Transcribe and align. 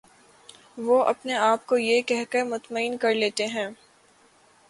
وہ 0.77 1.03
اپنے 1.05 1.33
آپ 1.39 1.65
کو 1.65 1.77
یہ 1.77 2.01
کہہ 2.01 2.23
کر 2.29 2.43
مطمئن 2.45 2.97
کر 2.97 3.13
لیتے 3.13 3.45
ہیں 3.47 3.67